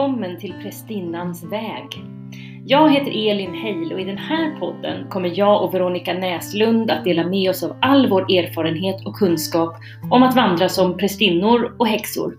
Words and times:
välkommen 0.00 0.40
till 0.40 0.52
Prästinnans 0.52 1.44
väg. 1.44 2.04
Jag 2.66 2.92
heter 2.92 3.30
Elin 3.30 3.54
Heil 3.54 3.92
och 3.92 4.00
i 4.00 4.04
den 4.04 4.18
här 4.18 4.58
podden 4.58 5.08
kommer 5.08 5.38
jag 5.38 5.64
och 5.64 5.74
Veronica 5.74 6.12
Näslund 6.12 6.90
att 6.90 7.04
dela 7.04 7.26
med 7.26 7.50
oss 7.50 7.62
av 7.62 7.78
all 7.82 8.08
vår 8.10 8.22
erfarenhet 8.22 9.06
och 9.06 9.14
kunskap 9.14 9.76
om 10.10 10.22
att 10.22 10.36
vandra 10.36 10.68
som 10.68 10.96
prästinnor 10.96 11.76
och 11.78 11.86
häxor. 11.86 12.38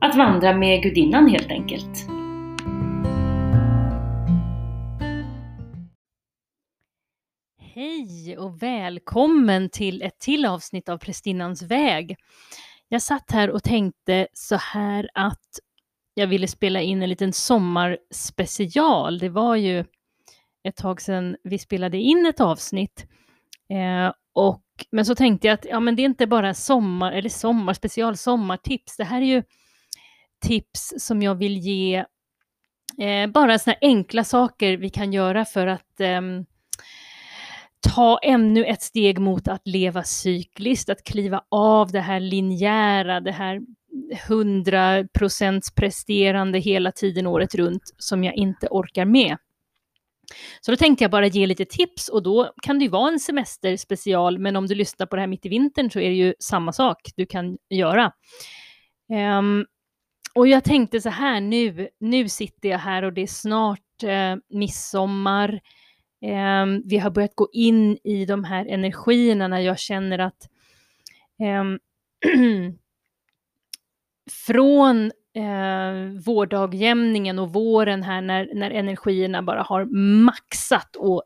Att 0.00 0.16
vandra 0.16 0.56
med 0.56 0.82
gudinnan 0.82 1.28
helt 1.28 1.50
enkelt. 1.50 2.06
Hej 7.74 8.38
och 8.38 8.62
välkommen 8.62 9.70
till 9.70 10.02
ett 10.02 10.18
till 10.18 10.46
avsnitt 10.46 10.88
av 10.88 10.98
Prästinnans 10.98 11.62
väg. 11.62 12.16
Jag 12.88 13.02
satt 13.02 13.30
här 13.30 13.50
och 13.50 13.62
tänkte 13.62 14.26
så 14.32 14.56
här 14.56 15.08
att 15.14 15.60
jag 16.18 16.26
ville 16.26 16.48
spela 16.48 16.80
in 16.80 17.02
en 17.02 17.08
liten 17.08 17.32
sommarspecial. 17.32 19.18
Det 19.18 19.28
var 19.28 19.56
ju 19.56 19.84
ett 20.68 20.76
tag 20.76 21.00
sedan 21.00 21.36
vi 21.44 21.58
spelade 21.58 21.98
in 21.98 22.26
ett 22.26 22.40
avsnitt. 22.40 23.06
Eh, 23.70 24.12
och, 24.32 24.62
men 24.90 25.06
så 25.06 25.14
tänkte 25.14 25.46
jag 25.46 25.54
att 25.54 25.64
ja, 25.64 25.80
men 25.80 25.96
det 25.96 26.02
är 26.02 26.04
inte 26.04 26.26
bara 26.26 26.54
sommar, 26.54 27.12
eller 27.12 27.28
sommarspecial, 27.28 28.16
sommartips. 28.16 28.96
Det 28.96 29.04
här 29.04 29.20
är 29.20 29.26
ju 29.26 29.42
tips 30.40 30.94
som 30.98 31.22
jag 31.22 31.34
vill 31.34 31.58
ge, 31.58 32.04
eh, 32.98 33.26
bara 33.26 33.58
sådana 33.58 33.78
enkla 33.80 34.24
saker 34.24 34.76
vi 34.76 34.90
kan 34.90 35.12
göra 35.12 35.44
för 35.44 35.66
att 35.66 36.00
eh, 36.00 36.20
ta 37.94 38.18
ännu 38.22 38.64
ett 38.64 38.82
steg 38.82 39.18
mot 39.18 39.48
att 39.48 39.66
leva 39.66 40.02
cykliskt, 40.02 40.88
att 40.88 41.04
kliva 41.04 41.44
av 41.48 41.92
det 41.92 42.00
här 42.00 42.20
linjära, 42.20 43.20
det 43.20 43.32
här 43.32 43.60
100 44.28 45.04
procents 45.18 45.74
presterande 45.74 46.58
hela 46.58 46.92
tiden 46.92 47.26
året 47.26 47.54
runt 47.54 47.82
som 47.98 48.24
jag 48.24 48.34
inte 48.34 48.68
orkar 48.70 49.04
med. 49.04 49.36
Så 50.60 50.70
då 50.70 50.76
tänkte 50.76 51.04
jag 51.04 51.10
bara 51.10 51.26
ge 51.26 51.46
lite 51.46 51.64
tips 51.64 52.08
och 52.08 52.22
då 52.22 52.52
kan 52.62 52.78
det 52.78 52.84
ju 52.84 52.90
vara 52.90 53.12
en 53.12 53.20
semesterspecial, 53.20 54.38
men 54.38 54.56
om 54.56 54.66
du 54.66 54.74
lyssnar 54.74 55.06
på 55.06 55.16
det 55.16 55.22
här 55.22 55.26
mitt 55.26 55.46
i 55.46 55.48
vintern 55.48 55.90
så 55.90 56.00
är 56.00 56.08
det 56.08 56.16
ju 56.16 56.34
samma 56.38 56.72
sak 56.72 56.96
du 57.16 57.26
kan 57.26 57.58
göra. 57.70 58.12
Um, 59.38 59.66
och 60.34 60.48
jag 60.48 60.64
tänkte 60.64 61.00
så 61.00 61.08
här 61.08 61.40
nu, 61.40 61.88
nu 62.00 62.28
sitter 62.28 62.68
jag 62.68 62.78
här 62.78 63.02
och 63.02 63.12
det 63.12 63.22
är 63.22 63.26
snart 63.26 64.02
eh, 64.02 64.36
midsommar. 64.48 65.60
Eh, 66.22 66.66
vi 66.84 66.98
har 66.98 67.10
börjat 67.10 67.34
gå 67.34 67.48
in 67.52 67.98
i 68.04 68.24
de 68.24 68.44
här 68.44 68.66
energierna 68.66 69.48
när 69.48 69.60
jag 69.60 69.78
känner 69.78 70.18
att 70.18 70.48
eh, 71.42 71.64
från 74.30 75.12
eh, 75.36 76.22
vårdagjämningen 76.26 77.38
och 77.38 77.52
våren 77.52 78.02
här 78.02 78.20
när, 78.20 78.50
när 78.54 78.70
energierna 78.70 79.42
bara 79.42 79.62
har 79.62 79.84
maxat 80.24 80.96
och 80.96 81.22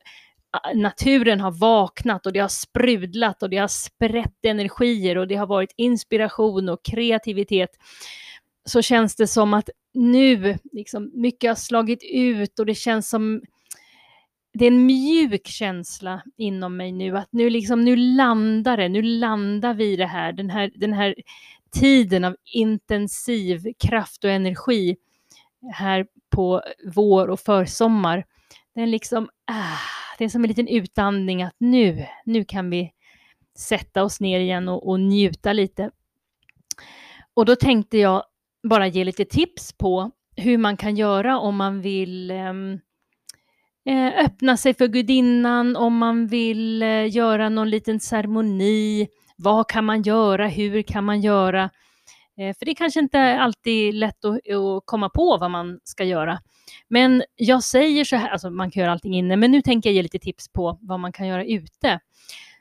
ah, 0.50 0.72
naturen 0.74 1.40
har 1.40 1.50
vaknat 1.50 2.26
och 2.26 2.32
det 2.32 2.40
har 2.40 2.48
sprudlat 2.48 3.42
och 3.42 3.50
det 3.50 3.56
har 3.56 3.68
sprätt 3.68 4.44
energier 4.44 5.18
och 5.18 5.28
det 5.28 5.36
har 5.36 5.46
varit 5.46 5.74
inspiration 5.76 6.68
och 6.68 6.84
kreativitet 6.84 7.70
så 8.64 8.82
känns 8.82 9.16
det 9.16 9.26
som 9.26 9.54
att 9.54 9.70
nu, 9.94 10.58
liksom, 10.72 11.10
mycket 11.14 11.50
har 11.50 11.54
slagit 11.54 12.02
ut 12.12 12.58
och 12.58 12.66
det 12.66 12.74
känns 12.74 13.08
som 13.10 13.42
det 14.52 14.64
är 14.64 14.70
en 14.70 14.86
mjuk 14.86 15.46
känsla 15.46 16.22
inom 16.36 16.76
mig 16.76 16.92
nu, 16.92 17.16
att 17.16 17.28
nu, 17.32 17.50
liksom, 17.50 17.84
nu 17.84 17.96
landar 17.96 18.76
det, 18.76 18.88
nu 18.88 19.02
landar 19.02 19.74
vi 19.74 19.92
i 19.92 19.96
det 19.96 20.06
här, 20.06 20.32
den 20.32 20.50
här, 20.50 20.72
den 20.74 20.92
här 20.92 21.14
tiden 21.72 22.24
av 22.24 22.36
intensiv 22.44 23.72
kraft 23.78 24.24
och 24.24 24.30
energi 24.30 24.96
här 25.72 26.06
på 26.30 26.62
vår 26.94 27.28
och 27.28 27.40
försommar. 27.40 28.24
Den 28.74 28.90
liksom, 28.90 29.28
ah, 29.46 29.78
det 30.18 30.24
är 30.24 30.28
som 30.28 30.44
en 30.44 30.48
liten 30.48 30.68
utandning 30.68 31.42
att 31.42 31.54
nu, 31.58 32.06
nu 32.24 32.44
kan 32.44 32.70
vi 32.70 32.92
sätta 33.58 34.04
oss 34.04 34.20
ner 34.20 34.40
igen 34.40 34.68
och, 34.68 34.88
och 34.88 35.00
njuta 35.00 35.52
lite. 35.52 35.90
Och 37.34 37.44
då 37.44 37.56
tänkte 37.56 37.98
jag 37.98 38.24
bara 38.68 38.86
ge 38.86 39.04
lite 39.04 39.24
tips 39.24 39.72
på 39.72 40.10
hur 40.36 40.58
man 40.58 40.76
kan 40.76 40.96
göra 40.96 41.38
om 41.38 41.56
man 41.56 41.80
vill 41.80 42.30
ehm, 42.30 42.80
eh, 43.84 44.24
öppna 44.24 44.56
sig 44.56 44.74
för 44.74 44.88
gudinnan, 44.88 45.76
om 45.76 45.96
man 45.96 46.26
vill 46.26 46.82
eh, 46.82 47.16
göra 47.16 47.48
någon 47.48 47.70
liten 47.70 48.00
ceremoni, 48.00 49.08
vad 49.42 49.68
kan 49.68 49.84
man 49.84 50.02
göra? 50.02 50.48
Hur 50.48 50.82
kan 50.82 51.04
man 51.04 51.20
göra? 51.20 51.70
Eh, 52.38 52.56
för 52.58 52.64
det 52.64 52.70
är 52.70 52.74
kanske 52.74 53.00
inte 53.00 53.38
alltid 53.38 53.88
är 53.88 53.92
lätt 53.92 54.24
att, 54.24 54.34
att, 54.34 54.82
komma 54.84 55.08
på 55.08 55.38
vad 55.40 55.50
man 55.50 55.80
ska 55.84 56.04
göra. 56.04 56.40
Men 56.88 57.22
jag 57.36 57.62
säger 57.62 58.04
så 58.04 58.16
här, 58.16 58.28
alltså 58.28 58.50
man 58.50 58.70
kan 58.70 58.80
göra 58.80 58.92
allting 58.92 59.14
inne, 59.14 59.36
men 59.36 59.50
nu 59.50 59.62
tänker 59.62 59.90
jag 59.90 59.94
ge 59.94 60.02
lite 60.02 60.18
tips 60.18 60.48
på 60.48 60.78
vad 60.80 61.00
man 61.00 61.12
kan 61.12 61.26
göra 61.26 61.44
ute. 61.44 62.00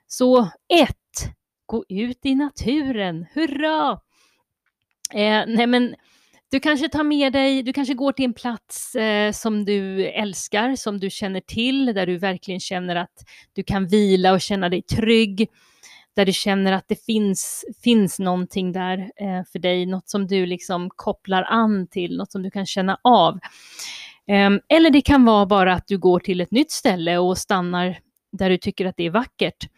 Så 0.08 0.42
ett, 0.74 1.34
gå 1.66 1.86
ut 1.90 2.20
i 2.24 2.36
naturen, 2.36 3.26
hurra! 3.34 3.92
Eh, 5.14 5.44
nej 5.48 5.68
men, 5.68 5.96
du 6.52 6.60
kanske 6.60 6.90
tar 6.90 7.04
med 7.04 7.34
dig, 7.34 7.64
du 7.64 7.74
kanske 7.74 7.94
går 7.94 8.12
till 8.12 8.26
en 8.26 8.34
plats 8.34 8.96
eh, 8.96 9.32
som 9.32 9.66
du 9.66 10.06
älskar, 10.06 10.76
som 10.76 11.00
du 11.00 11.10
känner 11.10 11.42
till, 11.42 11.86
där 11.86 12.06
du 12.06 12.18
verkligen 12.18 12.60
känner 12.60 12.96
att 12.96 13.26
du 13.54 13.64
kan 13.64 13.88
vila 13.88 14.34
och 14.34 14.42
känna 14.42 14.70
dig 14.70 14.82
trygg 14.82 15.50
där 16.16 16.26
du 16.26 16.34
känner 16.34 16.72
att 16.72 16.86
det 16.88 17.06
finns, 17.06 17.66
finns 17.84 18.20
någonting 18.20 18.72
där 18.72 18.98
eh, 18.98 19.44
för 19.52 19.60
dig, 19.60 19.86
något 19.86 20.10
som 20.10 20.28
du 20.28 20.46
liksom 20.46 20.90
kopplar 20.96 21.44
an 21.44 21.88
till, 21.88 22.18
något 22.18 22.32
som 22.32 22.44
du 22.44 22.52
kan 22.52 22.66
känna 22.66 23.00
av. 23.04 23.40
Eh, 24.28 24.50
eller 24.70 24.90
det 24.90 25.02
kan 25.02 25.26
vara 25.26 25.46
bara 25.46 25.74
att 25.74 25.88
du 25.88 25.98
går 25.98 26.20
till 26.20 26.42
ett 26.42 26.52
nytt 26.52 26.72
ställe 26.72 27.18
och 27.18 27.38
stannar 27.38 28.00
där 28.32 28.50
du 28.50 28.58
tycker 28.58 28.86
att 28.86 28.98
det 28.98 29.06
är 29.06 29.10
vackert. 29.10 29.70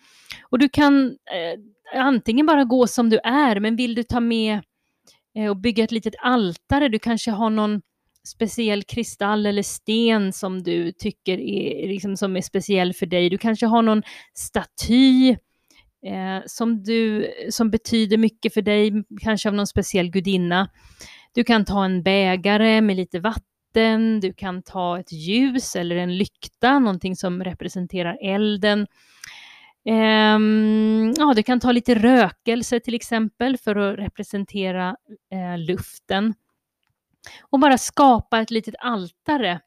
Och 0.50 0.60
du 0.60 0.70
kan 0.70 1.06
eh, 1.06 2.02
antingen 2.02 2.46
bara 2.46 2.64
gå 2.64 2.88
som 2.88 3.10
du 3.10 3.20
är, 3.24 3.60
men 3.60 3.76
vill 3.76 3.96
du 3.96 4.04
ta 4.04 4.20
med 4.20 4.62
eh, 5.38 5.50
och 5.50 5.58
bygga 5.58 5.84
ett 5.84 5.92
litet 5.92 6.16
altare, 6.22 6.90
du 6.90 7.00
kanske 7.00 7.32
har 7.32 7.50
någon 7.50 7.82
speciell 8.28 8.84
kristall 8.84 9.46
eller 9.46 9.64
sten 9.64 10.34
som 10.34 10.64
du 10.64 10.92
tycker 10.92 11.40
är, 11.40 11.88
liksom, 11.88 12.18
som 12.18 12.38
är 12.38 12.42
speciell 12.42 12.94
för 12.94 13.06
dig. 13.06 13.30
Du 13.30 13.38
kanske 13.38 13.66
har 13.66 13.82
någon 13.82 14.04
staty 14.34 15.36
eh, 16.06 16.44
som, 16.46 16.84
du, 16.84 17.32
som 17.50 17.70
betyder 17.70 18.18
mycket 18.18 18.54
för 18.54 18.62
dig, 18.62 19.04
kanske 19.22 19.50
av 19.50 19.56
någon 19.56 19.68
speciell 19.68 20.10
gudinna. 20.10 20.70
Du 21.34 21.44
kan 21.44 21.66
ta 21.66 21.86
en 21.86 22.04
bägare 22.04 22.82
med 22.82 22.96
lite 22.96 23.20
vatten, 23.20 24.20
du 24.20 24.34
kan 24.34 24.64
ta 24.64 25.00
ett 25.00 25.12
ljus 25.12 25.76
eller 25.76 25.96
en 25.96 26.18
lykta, 26.18 26.80
någonting 26.80 27.16
som 27.16 27.44
representerar 27.44 28.18
elden. 28.22 28.88
Um, 29.86 31.14
ja, 31.18 31.34
du 31.36 31.44
kan 31.44 31.60
ta 31.60 31.72
lite 31.72 31.96
rökelse 31.96 32.80
till 32.80 32.94
exempel 32.94 33.58
för 33.58 33.76
att 33.76 34.00
representera 34.00 34.96
uh, 35.34 35.58
luften. 35.58 36.34
Och 37.42 37.60
bara 37.60 37.78
skapa 37.78 38.40
ett 38.40 38.52
litet 38.52 38.76
altare 38.80 39.60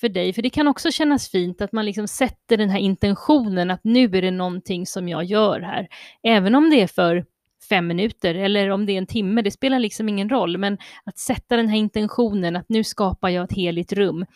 för 0.00 0.08
dig? 0.08 0.32
För 0.32 0.42
det 0.42 0.50
kan 0.50 0.68
också 0.68 0.90
kännas 0.90 1.28
fint 1.28 1.60
att 1.60 1.72
man 1.72 1.84
liksom 1.84 2.08
sätter 2.08 2.56
den 2.56 2.70
här 2.70 2.78
intentionen 2.78 3.70
att 3.70 3.80
nu 3.84 4.04
är 4.04 4.22
det 4.22 4.30
någonting 4.30 4.86
som 4.86 5.08
jag 5.08 5.24
gör 5.24 5.60
här. 5.60 5.88
Även 6.22 6.54
om 6.54 6.70
det 6.70 6.82
är 6.82 6.86
för 6.86 7.24
fem 7.68 7.86
minuter 7.86 8.34
eller 8.34 8.70
om 8.70 8.86
det 8.86 8.92
är 8.92 8.98
en 8.98 9.06
timme, 9.06 9.42
det 9.42 9.50
spelar 9.50 9.78
liksom 9.78 10.08
ingen 10.08 10.28
roll. 10.28 10.58
Men 10.58 10.78
att 11.04 11.18
sätta 11.18 11.56
den 11.56 11.68
här 11.68 11.78
intentionen 11.78 12.56
att 12.56 12.68
nu 12.68 12.84
skapar 12.84 13.28
jag 13.28 13.44
ett 13.44 13.56
heligt 13.56 13.92
rum. 13.92 14.26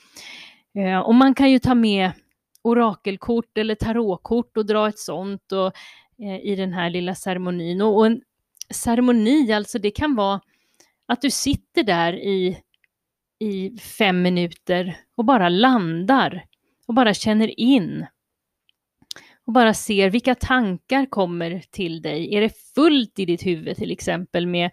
Eh, 0.79 0.99
och 0.99 1.15
man 1.15 1.35
kan 1.35 1.51
ju 1.51 1.59
ta 1.59 1.75
med 1.75 2.13
orakelkort 2.63 3.59
eller 3.59 3.75
tarotkort 3.75 4.57
och 4.57 4.67
dra 4.67 4.89
ett 4.89 4.99
sånt 4.99 5.53
och, 5.53 5.67
eh, 6.25 6.41
i 6.53 6.57
den 6.57 6.73
här 6.73 6.91
lilla 6.91 7.15
ceremonin. 7.15 7.83
Och 7.83 8.07
en 8.07 8.21
ceremoni, 8.71 9.53
alltså 9.53 9.79
det 9.79 9.91
kan 9.91 10.15
vara 10.17 10.41
att 11.07 11.21
du 11.21 11.31
sitter 11.31 11.83
där 11.83 12.13
i 12.13 12.59
i 13.41 13.79
fem 13.79 14.23
minuter 14.23 14.97
och 15.17 15.25
bara 15.25 15.49
landar 15.49 16.45
och 16.87 16.95
bara 16.95 17.15
känner 17.15 17.61
in. 17.61 18.07
Och 19.47 19.53
bara 19.53 19.75
ser 19.75 20.11
vilka 20.11 20.35
tankar 20.35 21.07
kommer 21.07 21.63
till 21.71 22.03
dig. 22.03 22.35
Är 22.35 22.41
det 22.41 22.53
fullt 22.75 23.19
i 23.19 23.25
ditt 23.25 23.47
huvud 23.47 23.77
till 23.77 23.91
exempel 23.91 24.47
med 24.47 24.71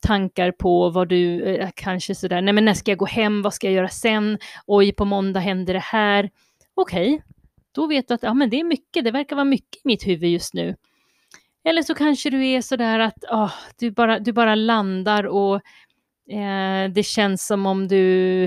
tankar 0.00 0.52
på 0.52 0.90
vad 0.90 1.08
du 1.08 1.42
eh, 1.44 1.70
kanske 1.74 2.14
sådär, 2.14 2.42
nej 2.42 2.54
men 2.54 2.64
när 2.64 2.74
ska 2.74 2.90
jag 2.90 2.98
gå 2.98 3.06
hem, 3.06 3.42
vad 3.42 3.54
ska 3.54 3.66
jag 3.66 3.74
göra 3.74 3.88
sen, 3.88 4.38
oj 4.66 4.92
på 4.92 5.04
måndag 5.04 5.40
händer 5.40 5.74
det 5.74 5.80
här. 5.80 6.30
Okej, 6.74 7.14
okay. 7.14 7.24
då 7.72 7.86
vet 7.86 8.08
du 8.08 8.14
att 8.14 8.22
ja, 8.22 8.34
men 8.34 8.50
det 8.50 8.60
är 8.60 8.64
mycket, 8.64 9.04
det 9.04 9.10
verkar 9.10 9.36
vara 9.36 9.44
mycket 9.44 9.76
i 9.76 9.80
mitt 9.84 10.06
huvud 10.06 10.30
just 10.30 10.54
nu. 10.54 10.76
Eller 11.64 11.82
så 11.82 11.94
kanske 11.94 12.30
du 12.30 12.46
är 12.46 12.60
sådär 12.60 12.98
att 12.98 13.24
oh, 13.30 13.52
du, 13.78 13.90
bara, 13.90 14.18
du 14.18 14.32
bara 14.32 14.54
landar 14.54 15.24
och 15.24 15.60
Eh, 16.30 16.92
det 16.92 17.02
känns 17.02 17.46
som 17.46 17.66
om 17.66 17.88
du 17.88 18.44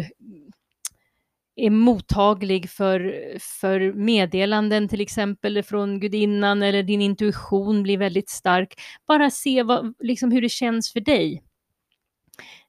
är 1.56 1.70
mottaglig 1.70 2.70
för, 2.70 3.14
för 3.40 3.94
meddelanden 3.94 4.88
till 4.88 5.02
exempel 5.02 5.64
från 5.64 6.00
gudinnan 6.00 6.64
eller 6.64 6.84
din 6.84 7.02
intuition 7.02 7.84
blir 7.84 7.98
väldigt 7.98 8.30
stark. 8.30 8.74
Bara 9.08 9.30
se 9.30 9.64
vad, 9.64 9.94
liksom 10.00 10.31
hur 10.31 10.42
det 10.42 10.50
känns 10.50 10.94
för 10.94 11.00
dig. 11.00 11.44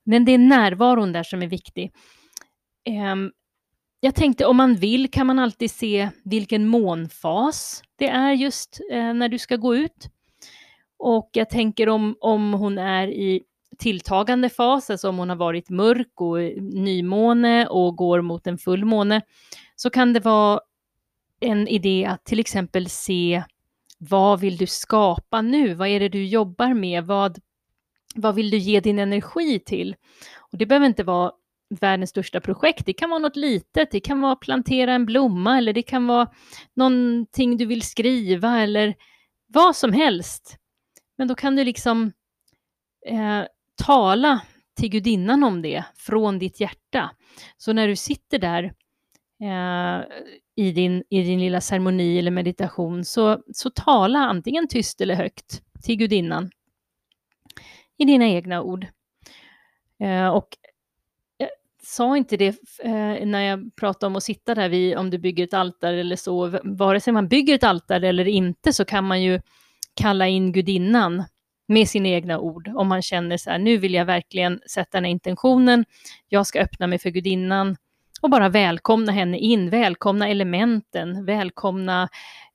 Men 0.05 0.25
det 0.25 0.33
är 0.33 0.39
närvaron 0.39 1.13
där 1.13 1.23
som 1.23 1.43
är 1.43 1.47
viktig. 1.47 1.93
Eh, 2.85 3.17
jag 4.01 4.15
tänkte 4.15 4.47
om 4.47 4.57
man 4.57 4.75
vill 4.75 5.11
kan 5.11 5.27
man 5.27 5.39
alltid 5.39 5.71
se 5.71 6.11
vilken 6.25 6.67
månfas 6.67 7.83
det 7.97 8.09
är 8.09 8.33
just 8.33 8.81
eh, 8.93 9.15
när 9.15 9.29
du 9.29 9.39
ska 9.39 9.57
gå 9.57 9.77
ut. 9.77 10.09
Och 10.99 11.31
jag 11.33 11.51
tänker 11.51 11.89
om, 11.89 12.17
om 12.21 12.53
hon 12.53 12.79
är 12.79 13.09
i 13.09 13.43
tilltagande 13.81 14.49
fas, 14.49 14.91
alltså 14.91 15.09
om 15.09 15.19
hon 15.19 15.29
har 15.29 15.37
varit 15.37 15.71
mörk 15.71 16.21
och 16.21 16.39
nymåne 16.63 17.67
och 17.67 17.97
går 17.97 18.21
mot 18.21 18.47
en 18.47 18.59
fullmåne, 18.59 19.23
så 19.77 19.91
kan 19.91 20.13
det 20.13 20.21
vara 20.21 20.61
en 21.41 21.69
idé 21.69 22.05
att 22.05 22.25
till 22.25 22.41
exempel 22.41 22.89
se 22.89 23.45
vad 23.99 24.41
vill 24.41 24.57
du 24.57 24.67
skapa 24.67 25.43
nu? 25.43 25.75
Vad 25.75 25.89
är 25.89 26.01
det 26.01 26.09
du 26.09 26.27
jobbar 26.27 26.75
med? 26.75 27.05
Vad, 27.05 27.39
vad 28.15 28.35
vill 28.35 28.51
du 28.51 28.57
ge 28.57 28.81
din 28.81 28.99
energi 28.99 29.59
till? 29.59 29.97
Och 30.53 30.59
det 30.59 30.67
behöver 30.67 30.87
inte 30.87 31.05
vara 31.05 31.33
världens 31.81 32.11
största 32.11 32.41
projekt. 32.41 32.87
Det 32.87 32.93
kan 32.93 33.11
vara 33.11 33.19
något 33.19 33.37
litet, 33.37 33.91
det 33.91 34.01
kan 34.01 34.21
vara 34.21 34.37
plantera 34.37 34.93
en 34.93 35.07
blomma 35.07 35.59
eller 35.59 35.73
det 35.73 35.83
kan 35.83 36.07
vara 36.07 36.31
någonting 36.75 37.57
du 37.57 37.67
vill 37.67 37.83
skriva 37.83 38.61
eller 38.61 38.95
vad 39.47 39.77
som 39.77 39.93
helst. 39.93 40.57
Men 41.19 41.29
då 41.29 41.35
kan 41.35 41.57
du 41.57 41.65
liksom 41.65 42.13
eh, 43.07 43.43
tala 43.87 44.41
till 44.77 44.89
gudinnan 44.91 45.45
om 45.45 45.63
det 45.63 45.85
från 45.97 46.39
ditt 46.39 46.61
hjärta. 46.61 47.11
Så 47.57 47.73
när 47.73 47.89
du 47.89 47.97
sitter 47.97 48.39
där 48.39 48.65
eh, 49.43 50.05
i, 50.57 50.73
din, 50.73 51.05
i 51.11 51.23
din 51.23 51.41
lilla 51.41 51.61
ceremoni 51.61 52.19
eller 52.19 52.31
meditation 52.31 53.05
så, 53.05 53.43
så 53.53 53.71
tala 53.71 54.19
antingen 54.19 54.69
tyst 54.69 55.01
eller 55.01 55.15
högt 55.15 55.63
till 55.83 55.97
gudinnan 55.97 56.51
i 57.99 58.05
dina 58.05 58.27
egna 58.29 58.63
ord. 58.63 58.87
Eh, 60.01 60.29
och 60.29 60.49
jag 61.37 61.49
sa 61.83 62.17
inte 62.17 62.37
det 62.37 62.57
eh, 62.83 63.27
när 63.27 63.41
jag 63.41 63.77
pratade 63.77 64.07
om 64.07 64.17
att 64.17 64.23
sitta 64.23 64.55
där 64.55 64.69
vid, 64.69 64.97
om 64.97 65.11
du 65.11 65.19
bygger 65.19 65.45
ett 65.45 65.55
altare 65.55 66.01
eller 66.01 66.17
så, 66.17 66.61
vare 66.65 67.01
sig 67.01 67.13
man 67.13 67.29
bygger 67.29 67.55
ett 67.55 67.65
altare 67.65 68.09
eller 68.09 68.29
inte 68.29 68.73
så 68.73 68.85
kan 68.85 69.05
man 69.05 69.23
ju 69.23 69.41
kalla 69.95 70.29
in 70.29 70.53
gudinnan 70.53 71.25
med 71.71 71.89
sina 71.89 72.09
egna 72.09 72.39
ord. 72.39 72.69
Om 72.75 72.89
man 72.89 73.03
känner 73.03 73.37
så 73.37 73.51
här, 73.51 73.59
nu 73.59 73.77
vill 73.77 73.95
jag 73.95 74.05
verkligen 74.05 74.61
sätta 74.71 74.97
den 74.99 75.05
här 75.05 75.11
intentionen, 75.11 75.85
jag 76.29 76.47
ska 76.47 76.61
öppna 76.61 76.87
mig 76.87 76.99
för 76.99 77.11
gudinnan 77.11 77.77
och 78.21 78.31
bara 78.31 78.49
välkomna 78.49 79.13
henne 79.13 79.39
in, 79.39 79.71
välkomna 79.71 80.29
elementen, 80.29 81.25
välkomna 81.25 82.09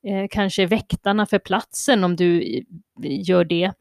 eh, 0.03 0.27
kanske 0.29 0.65
väktarna 0.65 1.25
för 1.25 1.39
platsen 1.39 2.03
om 2.03 2.15
du 2.15 2.57
eh, 2.57 2.63
gör 3.29 3.44
det. 3.44 3.71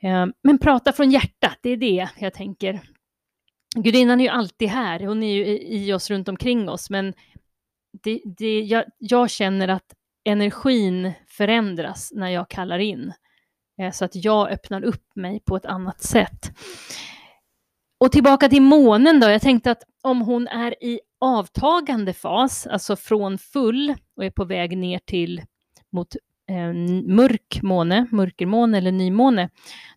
Eh, 0.00 0.26
men 0.42 0.58
prata 0.58 0.92
från 0.92 1.10
hjärtat, 1.10 1.58
det 1.62 1.70
är 1.70 1.76
det 1.76 2.08
jag 2.18 2.34
tänker. 2.34 2.80
Gudinnan 3.76 4.20
är 4.20 4.24
ju 4.24 4.30
alltid 4.30 4.68
här, 4.68 5.00
hon 5.00 5.22
är 5.22 5.34
ju 5.34 5.58
i 5.58 5.92
oss 5.92 6.10
runt 6.10 6.28
omkring 6.28 6.68
oss, 6.68 6.90
men 6.90 7.14
det, 8.02 8.20
det, 8.38 8.60
jag, 8.60 8.84
jag 8.98 9.30
känner 9.30 9.68
att 9.68 9.94
energin 10.24 11.12
förändras 11.28 12.12
när 12.14 12.28
jag 12.28 12.50
kallar 12.50 12.78
in. 12.78 13.12
Eh, 13.80 13.92
så 13.92 14.04
att 14.04 14.24
jag 14.24 14.50
öppnar 14.50 14.84
upp 14.84 15.16
mig 15.16 15.40
på 15.40 15.56
ett 15.56 15.66
annat 15.66 16.00
sätt. 16.00 16.52
Och 18.00 18.12
tillbaka 18.12 18.48
till 18.48 18.62
månen 18.62 19.20
då. 19.20 19.30
Jag 19.30 19.42
tänkte 19.42 19.70
att 19.70 19.82
om 20.02 20.20
hon 20.20 20.48
är 20.48 20.84
i 20.84 21.00
avtagande 21.20 22.12
fas, 22.12 22.66
alltså 22.66 22.96
från 22.96 23.38
full 23.38 23.94
och 24.16 24.24
är 24.24 24.30
på 24.30 24.44
väg 24.44 24.78
ner 24.78 24.98
till 24.98 25.42
mot 25.92 26.16
eh, 26.50 26.72
mörk 27.14 27.62
måne, 27.62 28.06
mörkermåne 28.10 28.78
eller 28.78 28.92
nymåne, 28.92 29.50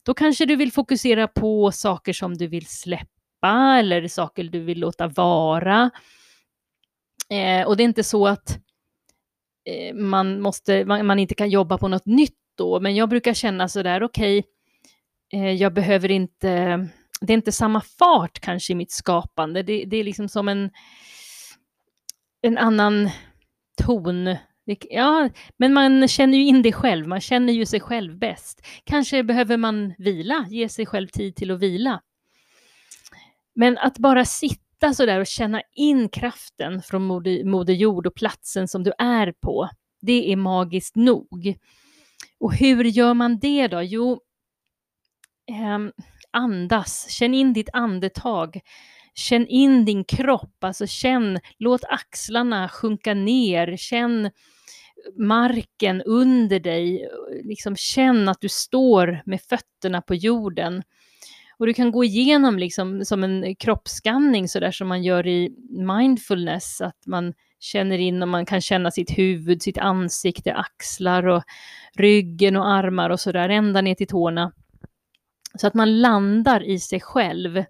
då 0.04 0.14
kanske 0.14 0.46
du 0.46 0.56
vill 0.56 0.72
fokusera 0.72 1.28
på 1.28 1.72
saker 1.72 2.14
som 2.14 2.38
du 2.38 2.48
vill 2.48 2.66
släppa 2.66 3.78
eller 3.80 4.08
saker 4.08 4.44
du 4.44 4.60
vill 4.60 4.80
låta 4.80 5.08
vara. 5.08 5.90
Eh, 7.30 7.68
och 7.68 7.78
det 7.78 7.84
är 7.84 7.86
inte 7.86 8.04
så 8.04 8.28
att 8.28 8.60
eh, 9.66 9.96
man, 9.96 10.42
måste, 10.42 10.86
man, 10.86 11.06
man, 11.06 11.20
inte 11.20 11.36
kan 11.36 11.50
jobba 11.50 11.78
på 11.78 11.88
något 11.88 12.06
nytt 12.06 12.39
då, 12.60 12.80
men 12.80 12.96
jag 12.96 13.10
brukar 13.10 13.34
känna 13.34 13.68
sådär, 13.68 14.04
okej, 14.04 14.40
okay, 14.40 15.42
eh, 15.42 15.54
jag 15.54 15.74
behöver 15.74 16.12
inte, 16.12 16.50
det 17.22 17.34
är 17.34 17.38
inte 17.38 17.52
samma 17.52 17.82
fart 17.82 18.40
kanske 18.40 18.74
i 18.74 18.76
mitt 18.76 18.92
skapande, 18.92 19.64
det, 19.64 19.86
det 19.86 19.98
är 19.98 20.04
liksom 20.04 20.30
som 20.30 20.48
en, 20.48 20.70
en 22.42 22.58
annan 22.58 23.10
ton. 23.84 24.36
Ja, 24.90 25.30
men 25.58 25.74
man 25.74 26.08
känner 26.08 26.38
ju 26.38 26.46
in 26.46 26.62
det 26.62 26.72
själv, 26.72 27.08
man 27.08 27.22
känner 27.22 27.54
ju 27.54 27.66
sig 27.66 27.80
själv 27.80 28.18
bäst. 28.18 28.62
Kanske 28.84 29.24
behöver 29.24 29.58
man 29.58 29.94
vila, 29.98 30.46
ge 30.50 30.70
sig 30.70 30.86
själv 30.86 31.08
tid 31.08 31.36
till 31.36 31.52
att 31.52 31.60
vila. 31.60 32.02
Men 33.56 33.78
att 33.78 33.98
bara 33.98 34.26
sitta 34.26 34.94
så 34.94 35.06
där 35.06 35.20
och 35.20 35.28
känna 35.28 35.62
in 35.76 36.10
kraften 36.10 36.82
från 36.82 37.04
Moder, 37.04 37.44
moder 37.44 37.74
Jord 37.74 38.08
och 38.08 38.16
platsen 38.16 38.68
som 38.68 38.84
du 38.84 38.92
är 38.98 39.32
på, 39.32 39.70
det 40.02 40.32
är 40.32 40.36
magiskt 40.36 40.96
nog. 40.96 41.58
Och 42.40 42.54
hur 42.54 42.84
gör 42.84 43.14
man 43.14 43.40
det 43.40 43.68
då? 43.68 43.82
Jo, 43.82 44.20
eh, 45.50 45.80
andas, 46.32 47.10
känn 47.10 47.34
in 47.34 47.54
ditt 47.54 47.70
andetag. 47.74 48.60
Känn 49.14 49.48
in 49.48 49.86
din 49.86 50.04
kropp, 50.04 50.64
alltså 50.64 50.88
känn, 50.88 51.40
låt 51.58 51.84
axlarna 51.84 52.70
sjunka 52.70 53.14
ner, 53.14 53.78
känn 53.78 54.32
marken 55.18 56.02
under 56.02 56.60
dig, 56.60 57.10
liksom 57.44 57.76
känn 57.76 58.30
att 58.30 58.42
du 58.42 58.50
står 58.50 59.22
med 59.26 59.42
fötterna 59.42 60.02
på 60.02 60.16
jorden. 60.16 60.84
Och 61.58 61.66
du 61.68 61.74
kan 61.74 61.92
gå 61.92 62.04
igenom 62.04 62.60
liksom 62.60 63.06
som 63.06 63.24
en 63.24 63.56
kroppsskanning 63.56 64.48
sådär 64.48 64.72
som 64.72 64.88
man 64.88 65.04
gör 65.04 65.28
i 65.28 65.50
mindfulness, 65.70 66.82
att 66.82 67.06
man 67.08 67.34
känner 67.60 67.98
in 67.98 68.24
om 68.24 68.30
man 68.30 68.46
kan 68.46 68.62
känna 68.62 68.92
sitt 68.92 69.18
huvud, 69.18 69.62
sitt 69.62 69.78
ansikte, 69.78 70.54
axlar 70.54 71.28
och 71.28 71.44
ryggen 71.94 72.56
och 72.56 72.68
armar 72.68 73.10
och 73.10 73.20
sådär 73.20 73.50
ända 73.50 73.82
ner 73.82 73.96
till 73.96 74.08
tårna. 74.08 74.52
Så 75.56 75.68
att 75.68 75.74
man 75.74 76.02
landar 76.02 76.64
i 76.64 76.80
sig 76.80 77.00
själv. 77.00 77.64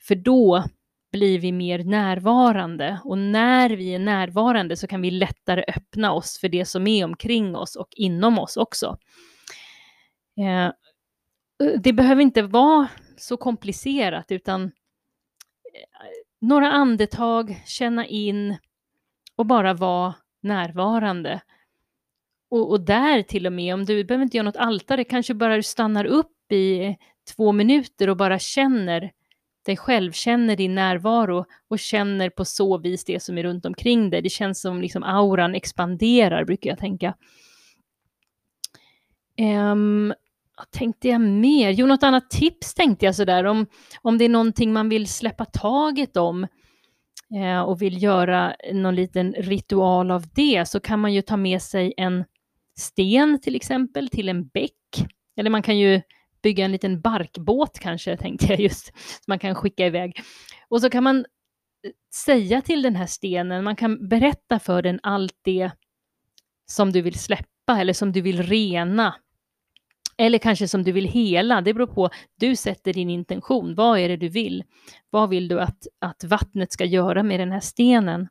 För 0.00 0.14
då 0.14 0.64
blir 1.12 1.38
vi 1.38 1.52
mer 1.52 1.84
närvarande 1.84 3.00
och 3.04 3.18
när 3.18 3.70
vi 3.70 3.94
är 3.94 3.98
närvarande 3.98 4.76
så 4.76 4.86
kan 4.86 5.02
vi 5.02 5.10
lättare 5.10 5.64
öppna 5.68 6.12
oss 6.12 6.38
för 6.38 6.48
det 6.48 6.64
som 6.64 6.86
är 6.86 7.04
omkring 7.04 7.56
oss 7.56 7.76
och 7.76 7.88
inom 7.96 8.38
oss 8.38 8.56
också. 8.56 8.98
Eh, 10.38 10.72
det 11.78 11.92
behöver 11.92 12.22
inte 12.22 12.42
vara 12.42 12.88
så 13.16 13.36
komplicerat 13.36 14.32
utan 14.32 14.62
eh, 14.64 14.70
några 16.40 16.72
andetag, 16.72 17.62
känna 17.66 18.06
in 18.06 18.56
och 19.36 19.46
bara 19.46 19.74
vara 19.74 20.14
närvarande. 20.42 21.40
Och, 22.50 22.70
och, 22.70 22.80
där 22.80 23.22
till 23.22 23.46
och 23.46 23.52
med, 23.52 23.74
om 23.74 23.84
du 23.84 24.04
behöver 24.04 24.24
inte 24.24 24.36
göra 24.36 24.44
något 24.44 24.56
altare, 24.56 25.04
kanske 25.04 25.34
bara 25.34 25.56
du 25.56 25.62
stannar 25.62 26.04
upp 26.04 26.52
i 26.52 26.96
två 27.36 27.52
minuter 27.52 28.08
och 28.10 28.16
bara 28.16 28.38
känner 28.38 29.12
dig 29.64 29.76
själv, 29.76 30.12
känner 30.12 30.56
din 30.56 30.74
närvaro 30.74 31.44
och 31.68 31.78
känner 31.78 32.30
på 32.30 32.44
så 32.44 32.78
vis 32.78 33.04
det 33.04 33.22
som 33.22 33.38
är 33.38 33.42
runt 33.42 33.66
omkring 33.66 34.10
dig. 34.10 34.22
Det 34.22 34.30
känns 34.30 34.60
som 34.60 34.80
liksom 34.80 35.02
auran 35.02 35.54
expanderar, 35.54 36.44
brukar 36.44 36.70
jag 36.70 36.78
tänka. 36.78 37.14
Um, 39.40 40.14
vad 40.56 40.70
tänkte 40.70 41.08
jag 41.08 41.20
mer? 41.20 41.70
Jo, 41.70 41.86
något 41.86 42.02
annat 42.02 42.30
tips 42.30 42.74
tänkte 42.74 43.04
jag 43.06 43.14
sådär 43.14 43.44
om, 43.44 43.66
om 44.02 44.18
det 44.18 44.24
är 44.24 44.28
någonting 44.28 44.72
man 44.72 44.88
vill 44.88 45.08
släppa 45.08 45.44
taget 45.44 46.16
om 46.16 46.46
Eh, 47.34 47.60
och 47.60 47.82
vill 47.82 48.02
göra 48.02 48.56
någon 48.72 48.94
liten 48.94 49.32
ritual 49.32 50.10
av 50.10 50.24
det 50.34 50.68
så 50.68 50.80
kan 50.80 51.00
man 51.00 51.12
ju 51.12 51.22
ta 51.22 51.36
med 51.36 51.62
sig 51.62 51.94
en 51.96 52.24
sten 52.78 53.40
till 53.40 53.56
exempel 53.56 54.08
till 54.08 54.28
en 54.28 54.46
bäck. 54.48 55.08
Eller 55.36 55.50
man 55.50 55.62
kan 55.62 55.78
ju 55.78 56.02
bygga 56.42 56.64
en 56.64 56.72
liten 56.72 57.00
barkbåt 57.00 57.78
kanske, 57.78 58.16
tänkte 58.20 58.46
jag 58.46 58.60
just, 58.60 58.86
som 58.86 59.24
man 59.26 59.38
kan 59.38 59.54
skicka 59.54 59.86
iväg. 59.86 60.20
Och 60.68 60.80
så 60.80 60.90
kan 60.90 61.04
man 61.04 61.18
eh, 61.18 61.90
säga 62.14 62.62
till 62.62 62.82
den 62.82 62.96
här 62.96 63.06
stenen, 63.06 63.64
man 63.64 63.76
kan 63.76 64.08
berätta 64.08 64.58
för 64.58 64.82
den 64.82 65.00
allt 65.02 65.38
det 65.42 65.70
som 66.66 66.92
du 66.92 67.02
vill 67.02 67.18
släppa 67.18 67.80
eller 67.80 67.92
som 67.92 68.12
du 68.12 68.20
vill 68.20 68.42
rena. 68.42 69.14
Eller 70.16 70.38
kanske 70.38 70.68
som 70.68 70.82
du 70.82 70.92
vill 70.92 71.08
hela, 71.08 71.60
det 71.60 71.74
beror 71.74 71.86
på. 71.86 72.10
Du 72.40 72.56
sätter 72.56 72.92
din 72.92 73.10
intention. 73.10 73.74
Vad 73.74 73.98
är 73.98 74.08
det 74.08 74.16
du 74.16 74.28
vill? 74.28 74.64
Vad 75.10 75.28
vill 75.28 75.48
du 75.48 75.60
att, 75.60 75.86
att 76.00 76.24
vattnet 76.24 76.72
ska 76.72 76.84
göra 76.84 77.22
med 77.22 77.40
den 77.40 77.52
här 77.52 77.60
stenen? 77.60 78.28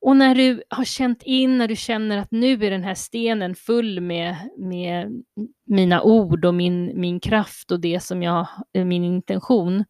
Och 0.00 0.16
när 0.16 0.34
du 0.34 0.62
har 0.68 0.84
känt 0.84 1.22
in, 1.22 1.58
när 1.58 1.68
du 1.68 1.76
känner 1.76 2.18
att 2.18 2.30
nu 2.30 2.52
är 2.52 2.70
den 2.70 2.84
här 2.84 2.94
stenen 2.94 3.54
full 3.54 4.00
med, 4.00 4.36
med 4.58 5.22
mina 5.66 6.02
ord 6.02 6.44
och 6.44 6.54
min, 6.54 7.00
min 7.00 7.20
kraft 7.20 7.70
och 7.70 7.80
det 7.80 8.00
som 8.00 8.22
jag, 8.22 8.46
min 8.74 9.04
intention, 9.04 9.84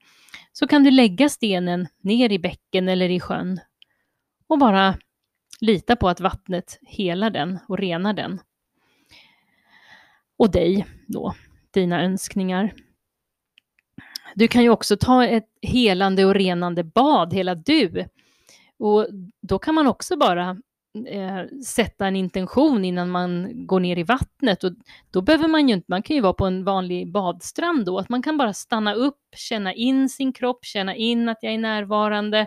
så 0.52 0.66
kan 0.68 0.84
du 0.84 0.90
lägga 0.90 1.28
stenen 1.28 1.86
ner 2.02 2.32
i 2.32 2.38
bäcken 2.38 2.88
eller 2.88 3.08
i 3.08 3.20
sjön 3.20 3.60
och 4.46 4.58
bara 4.58 4.94
lita 5.60 5.96
på 5.96 6.08
att 6.08 6.20
vattnet 6.20 6.78
helar 6.82 7.30
den 7.30 7.58
och 7.68 7.78
renar 7.78 8.12
den. 8.12 8.40
Och 10.38 10.50
dig 10.50 10.86
då, 11.06 11.34
dina 11.70 12.02
önskningar. 12.02 12.72
Du 14.34 14.48
kan 14.48 14.62
ju 14.62 14.70
också 14.70 14.96
ta 14.96 15.24
ett 15.24 15.48
helande 15.62 16.24
och 16.24 16.34
renande 16.34 16.84
bad, 16.84 17.34
hela 17.34 17.54
du. 17.54 18.04
Och 18.78 19.06
då 19.40 19.58
kan 19.58 19.74
man 19.74 19.86
också 19.86 20.16
bara 20.16 20.56
eh, 21.08 21.60
sätta 21.64 22.06
en 22.06 22.16
intention 22.16 22.84
innan 22.84 23.10
man 23.10 23.50
går 23.66 23.80
ner 23.80 23.98
i 23.98 24.02
vattnet. 24.02 24.64
Och 24.64 24.72
då 25.10 25.22
behöver 25.22 25.48
man 25.48 25.68
ju 25.68 25.74
inte, 25.74 25.86
man 25.88 26.02
kan 26.02 26.16
ju 26.16 26.22
vara 26.22 26.32
på 26.32 26.46
en 26.46 26.64
vanlig 26.64 27.12
badstrand 27.12 27.86
då, 27.86 27.98
att 27.98 28.08
man 28.08 28.22
kan 28.22 28.38
bara 28.38 28.52
stanna 28.52 28.94
upp, 28.94 29.20
känna 29.36 29.74
in 29.74 30.08
sin 30.08 30.32
kropp, 30.32 30.64
känna 30.64 30.94
in 30.94 31.28
att 31.28 31.38
jag 31.42 31.54
är 31.54 31.58
närvarande 31.58 32.46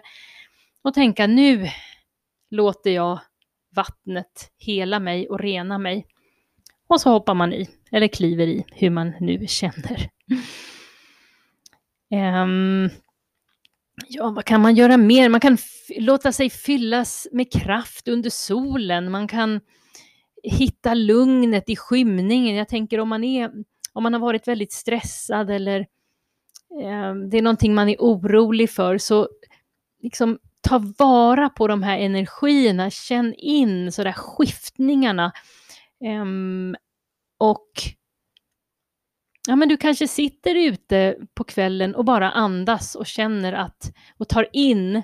och 0.81 0.93
tänka 0.93 1.27
nu 1.27 1.67
låter 2.49 2.91
jag 2.91 3.19
vattnet 3.75 4.51
hela 4.57 4.99
mig 4.99 5.29
och 5.29 5.39
rena 5.39 5.77
mig. 5.77 6.05
Och 6.91 7.01
så 7.01 7.09
hoppar 7.09 7.33
man 7.33 7.53
i, 7.53 7.69
eller 7.91 8.07
kliver 8.07 8.47
i, 8.47 8.65
hur 8.71 8.89
man 8.89 9.13
nu 9.19 9.47
känner. 9.47 10.09
Um, 12.43 12.89
ja, 14.07 14.29
vad 14.29 14.45
kan 14.45 14.61
man 14.61 14.75
göra 14.75 14.97
mer? 14.97 15.29
Man 15.29 15.39
kan 15.39 15.57
låta 15.97 16.31
sig 16.31 16.49
fyllas 16.49 17.27
med 17.31 17.51
kraft 17.51 18.07
under 18.07 18.29
solen. 18.29 19.11
Man 19.11 19.27
kan 19.27 19.59
hitta 20.43 20.93
lugnet 20.93 21.69
i 21.69 21.75
skymningen. 21.75 22.55
Jag 22.55 22.67
tänker 22.67 22.99
om 22.99 23.09
man, 23.09 23.23
är, 23.23 23.51
om 23.93 24.03
man 24.03 24.13
har 24.13 24.19
varit 24.19 24.47
väldigt 24.47 24.71
stressad 24.71 25.49
eller 25.49 25.79
eh, 26.81 27.15
det 27.31 27.37
är 27.37 27.41
någonting 27.41 27.73
man 27.73 27.89
är 27.89 27.97
orolig 27.99 28.69
för, 28.69 28.97
så 28.97 29.29
liksom 30.01 30.39
ta 30.61 30.83
vara 30.97 31.49
på 31.49 31.67
de 31.67 31.83
här 31.83 31.99
energierna, 31.99 32.89
känn 32.89 33.33
in 33.33 33.91
sådär 33.91 34.13
skiftningarna. 34.13 35.31
Um, 36.01 36.75
och 37.37 37.71
ja, 39.47 39.55
men 39.55 39.69
du 39.69 39.77
kanske 39.77 40.07
sitter 40.07 40.55
ute 40.55 41.17
på 41.33 41.43
kvällen 41.43 41.95
och 41.95 42.05
bara 42.05 42.31
andas 42.31 42.95
och 42.95 43.05
känner 43.05 43.53
att 43.53 43.93
och 44.17 44.29
tar 44.29 44.47
in 44.53 45.03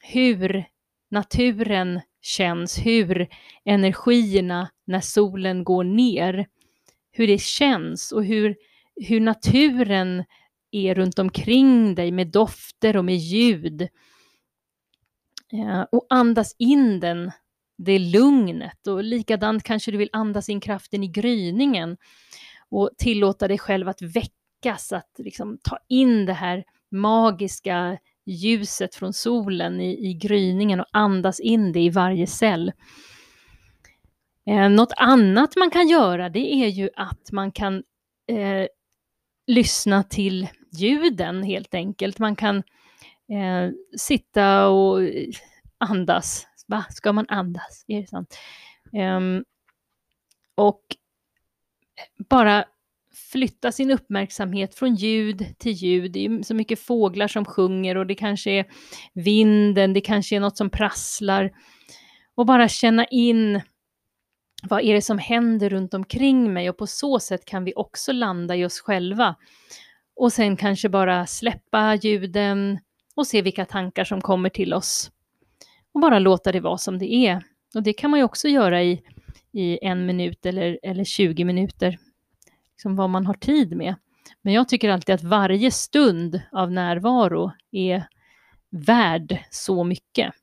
hur 0.00 0.64
naturen 1.10 2.00
känns, 2.20 2.78
hur 2.78 3.28
energierna 3.64 4.70
när 4.86 5.00
solen 5.00 5.64
går 5.64 5.84
ner, 5.84 6.46
hur 7.12 7.26
det 7.26 7.40
känns 7.40 8.12
och 8.12 8.24
hur, 8.24 8.56
hur 8.94 9.20
naturen 9.20 10.24
är 10.70 10.94
runt 10.94 11.18
omkring 11.18 11.94
dig 11.94 12.12
med 12.12 12.26
dofter 12.26 12.96
och 12.96 13.04
med 13.04 13.16
ljud. 13.16 13.88
Ja, 15.50 15.84
och 15.92 16.06
andas 16.10 16.54
in 16.58 17.00
den, 17.00 17.32
det 17.84 17.98
lugnet 17.98 18.86
och 18.86 19.04
likadant 19.04 19.62
kanske 19.62 19.90
du 19.90 19.98
vill 19.98 20.10
andas 20.12 20.48
in 20.48 20.60
kraften 20.60 21.04
i 21.04 21.08
gryningen 21.08 21.96
och 22.68 22.90
tillåta 22.98 23.48
dig 23.48 23.58
själv 23.58 23.88
att 23.88 24.02
väckas, 24.02 24.92
att 24.92 25.10
liksom 25.18 25.58
ta 25.62 25.78
in 25.88 26.26
det 26.26 26.32
här 26.32 26.64
magiska 26.90 27.98
ljuset 28.26 28.94
från 28.94 29.12
solen 29.12 29.80
i, 29.80 30.10
i 30.10 30.14
gryningen 30.14 30.80
och 30.80 30.86
andas 30.92 31.40
in 31.40 31.72
det 31.72 31.80
i 31.80 31.90
varje 31.90 32.26
cell. 32.26 32.72
Eh, 34.46 34.68
något 34.68 34.92
annat 34.96 35.56
man 35.56 35.70
kan 35.70 35.88
göra 35.88 36.28
det 36.28 36.54
är 36.54 36.68
ju 36.68 36.90
att 36.96 37.32
man 37.32 37.52
kan 37.52 37.74
eh, 38.28 38.66
lyssna 39.46 40.02
till 40.02 40.48
ljuden 40.72 41.42
helt 41.42 41.74
enkelt. 41.74 42.18
Man 42.18 42.36
kan 42.36 42.56
eh, 43.28 43.70
sitta 43.98 44.68
och 44.68 45.00
andas. 45.78 46.46
Va, 46.70 46.84
ska 46.90 47.12
man 47.12 47.26
andas? 47.28 47.84
Är 47.86 48.00
det 48.00 48.06
sant? 48.06 48.38
Um, 48.92 49.44
och 50.54 50.80
eh, 51.96 52.26
bara 52.28 52.64
flytta 53.32 53.72
sin 53.72 53.90
uppmärksamhet 53.90 54.74
från 54.74 54.94
ljud 54.94 55.54
till 55.58 55.72
ljud. 55.72 56.12
Det 56.12 56.24
är 56.24 56.42
så 56.42 56.54
mycket 56.54 56.80
fåglar 56.80 57.28
som 57.28 57.44
sjunger 57.44 57.96
och 57.96 58.06
det 58.06 58.14
kanske 58.14 58.50
är 58.50 58.66
vinden, 59.12 59.92
det 59.92 60.00
kanske 60.00 60.36
är 60.36 60.40
något 60.40 60.56
som 60.56 60.70
prasslar. 60.70 61.52
Och 62.34 62.46
bara 62.46 62.68
känna 62.68 63.04
in 63.04 63.60
vad 64.62 64.82
är 64.82 64.94
det 64.94 65.02
som 65.02 65.18
händer 65.18 65.70
runt 65.70 65.94
omkring 65.94 66.52
mig 66.52 66.70
och 66.70 66.76
på 66.76 66.86
så 66.86 67.20
sätt 67.20 67.44
kan 67.44 67.64
vi 67.64 67.72
också 67.76 68.12
landa 68.12 68.56
i 68.56 68.64
oss 68.64 68.80
själva. 68.80 69.34
Och 70.16 70.32
sen 70.32 70.56
kanske 70.56 70.88
bara 70.88 71.26
släppa 71.26 71.94
ljuden 71.94 72.78
och 73.14 73.26
se 73.26 73.42
vilka 73.42 73.64
tankar 73.64 74.04
som 74.04 74.20
kommer 74.20 74.48
till 74.48 74.74
oss. 74.74 75.10
Och 75.94 76.00
bara 76.00 76.18
låta 76.18 76.52
det 76.52 76.60
vara 76.60 76.78
som 76.78 76.98
det 76.98 77.12
är. 77.12 77.44
Och 77.74 77.82
det 77.82 77.92
kan 77.92 78.10
man 78.10 78.20
ju 78.20 78.24
också 78.24 78.48
göra 78.48 78.82
i 78.82 79.02
i 79.52 79.78
en 79.82 80.06
minut 80.06 80.46
eller, 80.46 80.78
eller 80.82 81.04
20 81.04 81.44
minuter, 81.44 81.98
liksom 82.72 82.96
vad 82.96 83.10
man 83.10 83.26
har 83.26 83.34
tid 83.34 83.76
med. 83.76 83.94
Men 84.42 84.52
jag 84.52 84.68
tycker 84.68 84.90
alltid 84.90 85.14
att 85.14 85.22
varje 85.22 85.70
stund 85.70 86.40
av 86.52 86.72
närvaro 86.72 87.52
är 87.70 88.04
värd 88.70 89.38
så 89.50 89.84
mycket. 89.84 90.34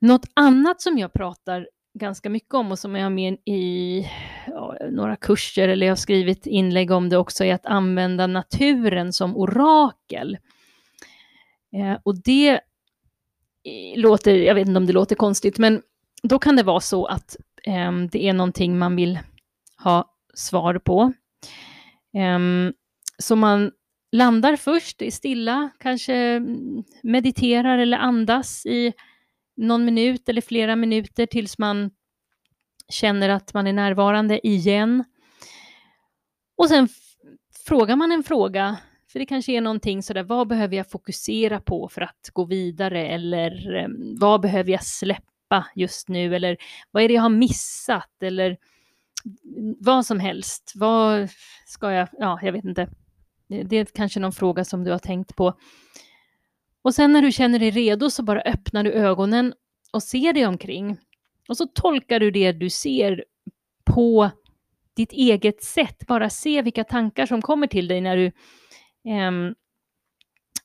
Något 0.00 0.26
annat 0.34 0.80
som 0.80 0.98
jag 0.98 1.12
pratar 1.12 1.68
ganska 1.94 2.30
mycket 2.30 2.54
om 2.54 2.72
och 2.72 2.78
som 2.78 2.94
jag 2.94 3.02
har 3.02 3.10
med 3.10 3.38
i 3.44 4.06
ja, 4.46 4.76
några 4.90 5.16
kurser 5.16 5.68
eller 5.68 5.86
jag 5.86 5.90
har 5.90 5.96
skrivit 5.96 6.46
inlägg 6.46 6.90
om 6.90 7.08
det 7.08 7.16
också 7.16 7.44
är 7.44 7.54
att 7.54 7.66
använda 7.66 8.26
naturen 8.26 9.12
som 9.12 9.36
orakel. 9.36 10.38
Eh, 11.76 11.98
och 12.02 12.22
det 12.22 12.60
låter, 13.96 14.34
jag 14.34 14.54
vet 14.54 14.68
inte 14.68 14.78
om 14.78 14.86
det 14.86 14.92
låter 14.92 15.16
konstigt, 15.16 15.58
men 15.58 15.82
då 16.22 16.38
kan 16.38 16.56
det 16.56 16.62
vara 16.62 16.80
så 16.80 17.06
att 17.06 17.36
eh, 17.64 17.92
det 18.12 18.28
är 18.28 18.32
någonting 18.32 18.78
man 18.78 18.96
vill 18.96 19.18
ha 19.84 20.14
svar 20.34 20.78
på. 20.78 21.12
Eh, 22.14 22.38
så 23.18 23.36
man 23.36 23.72
landar 24.12 24.56
först, 24.56 25.02
är 25.02 25.10
stilla, 25.10 25.70
kanske 25.78 26.42
mediterar 27.02 27.78
eller 27.78 27.98
andas 27.98 28.66
i 28.66 28.92
någon 29.56 29.84
minut 29.84 30.28
eller 30.28 30.40
flera 30.40 30.76
minuter 30.76 31.26
tills 31.26 31.58
man 31.58 31.90
känner 32.88 33.28
att 33.28 33.54
man 33.54 33.66
är 33.66 33.72
närvarande 33.72 34.46
igen. 34.46 35.04
Och 36.56 36.68
sen 36.68 36.88
frågar 37.66 37.96
man 37.96 38.12
en 38.12 38.22
fråga, 38.22 38.76
så 39.16 39.18
det 39.18 39.26
kanske 39.26 39.52
är 39.52 39.60
någonting 39.60 40.02
sådär, 40.02 40.22
vad 40.22 40.48
behöver 40.48 40.76
jag 40.76 40.90
fokusera 40.90 41.60
på 41.60 41.88
för 41.88 42.00
att 42.00 42.30
gå 42.32 42.44
vidare 42.44 43.06
eller 43.06 43.76
eh, 43.76 43.88
vad 44.20 44.40
behöver 44.40 44.72
jag 44.72 44.84
släppa 44.84 45.36
släppa 45.46 45.66
just 45.74 46.08
nu 46.08 46.36
eller 46.36 46.56
vad 46.90 47.02
är 47.02 47.08
det 47.08 47.14
jag 47.14 47.22
har 47.22 47.28
missat 47.28 48.22
eller 48.22 48.56
vad 49.80 50.06
som 50.06 50.20
helst. 50.20 50.72
Vad 50.74 51.28
ska 51.66 51.92
jag, 51.92 52.08
ja, 52.18 52.38
jag 52.42 52.52
vet 52.52 52.64
inte. 52.64 52.88
Det 53.48 53.76
är 53.76 53.84
kanske 53.84 54.20
någon 54.20 54.32
fråga 54.32 54.64
som 54.64 54.84
du 54.84 54.90
har 54.90 54.98
tänkt 54.98 55.36
på. 55.36 55.54
Och 56.82 56.94
sen 56.94 57.12
när 57.12 57.22
du 57.22 57.32
känner 57.32 57.58
dig 57.58 57.70
redo 57.70 58.10
så 58.10 58.22
bara 58.22 58.40
öppnar 58.40 58.84
du 58.84 58.92
ögonen 58.92 59.54
och 59.92 60.02
ser 60.02 60.32
dig 60.32 60.46
omkring. 60.46 60.98
Och 61.48 61.56
så 61.56 61.66
tolkar 61.66 62.20
du 62.20 62.30
det 62.30 62.52
du 62.52 62.70
ser 62.70 63.24
på 63.84 64.30
ditt 64.96 65.12
eget 65.12 65.62
sätt. 65.62 66.06
Bara 66.06 66.30
se 66.30 66.62
vilka 66.62 66.84
tankar 66.84 67.26
som 67.26 67.42
kommer 67.42 67.66
till 67.66 67.88
dig 67.88 68.00
när 68.00 68.16
du, 68.16 68.32
eh, 69.06 69.30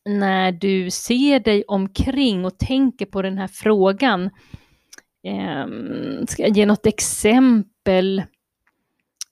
när 0.05 0.51
du 0.51 0.91
ser 0.91 1.39
dig 1.39 1.63
omkring 1.67 2.45
och 2.45 2.57
tänker 2.57 3.05
på 3.05 3.21
den 3.21 3.38
här 3.38 3.48
frågan. 3.48 4.29
Eh, 5.24 5.67
ska 6.27 6.43
jag 6.43 6.57
ge 6.57 6.65
något 6.65 6.86
exempel? 6.86 8.24